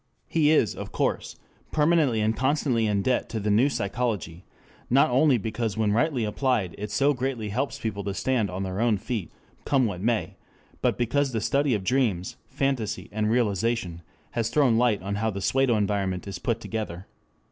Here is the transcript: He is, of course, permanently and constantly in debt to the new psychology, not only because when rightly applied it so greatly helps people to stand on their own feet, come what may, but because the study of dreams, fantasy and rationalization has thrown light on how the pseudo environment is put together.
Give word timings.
He 0.27 0.49
is, 0.49 0.73
of 0.73 0.91
course, 0.91 1.35
permanently 1.71 2.21
and 2.21 2.35
constantly 2.35 2.87
in 2.87 3.03
debt 3.03 3.29
to 3.29 3.39
the 3.39 3.51
new 3.51 3.69
psychology, 3.69 4.43
not 4.89 5.11
only 5.11 5.37
because 5.37 5.77
when 5.77 5.91
rightly 5.93 6.23
applied 6.23 6.73
it 6.79 6.89
so 6.89 7.13
greatly 7.13 7.49
helps 7.49 7.77
people 7.77 8.03
to 8.05 8.15
stand 8.15 8.49
on 8.49 8.63
their 8.63 8.81
own 8.81 8.97
feet, 8.97 9.31
come 9.63 9.85
what 9.85 10.01
may, 10.01 10.37
but 10.81 10.97
because 10.97 11.33
the 11.33 11.39
study 11.39 11.75
of 11.75 11.83
dreams, 11.83 12.35
fantasy 12.49 13.09
and 13.11 13.29
rationalization 13.29 14.01
has 14.31 14.49
thrown 14.49 14.75
light 14.75 15.03
on 15.03 15.17
how 15.21 15.29
the 15.29 15.39
pseudo 15.39 15.77
environment 15.77 16.27
is 16.27 16.39
put 16.39 16.59
together. 16.59 17.05